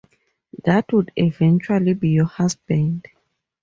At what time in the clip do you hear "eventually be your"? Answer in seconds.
1.15-2.25